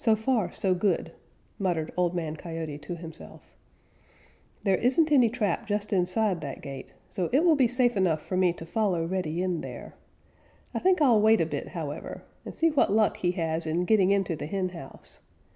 [0.03, 1.11] "So far, so good,"
[1.59, 3.55] muttered Old Man Coyote to himself.
[4.63, 8.35] "There isn't any trap just inside that gate, so it will be safe enough for
[8.35, 9.93] me to follow Reddy in there.
[10.73, 14.09] I think I'll wait a bit, however, and see what luck he has in getting
[14.09, 15.19] into the henhouse.